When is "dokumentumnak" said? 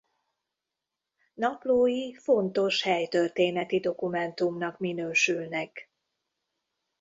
3.79-4.79